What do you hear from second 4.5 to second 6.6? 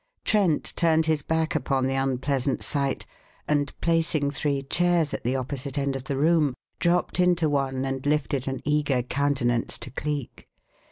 chairs at the opposite end of the room,